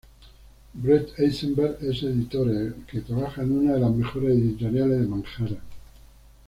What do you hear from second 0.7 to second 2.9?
Brett Eisenberg es editora